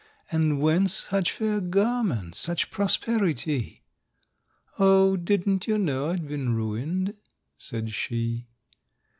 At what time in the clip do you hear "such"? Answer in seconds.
0.95-1.31, 2.39-2.71